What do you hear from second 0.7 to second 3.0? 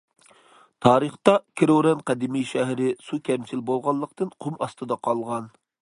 تارىختا كىروران قەدىمىي شەھىرى